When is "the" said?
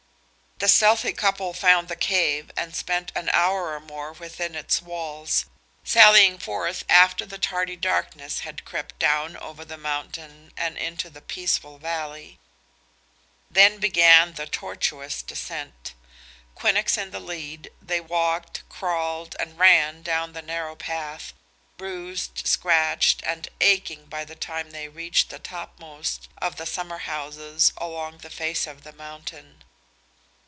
0.63-0.67, 1.87-1.95, 7.25-7.39, 9.65-9.79, 11.09-11.19, 14.33-14.45, 17.09-17.19, 20.33-20.43, 24.23-24.35, 25.31-25.39, 26.57-26.67, 28.19-28.29, 28.83-28.93